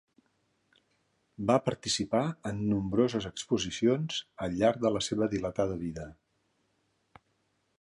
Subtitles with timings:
[1.51, 6.07] Va participar en nombroses exposicions al llarg de la seua dilatada vida.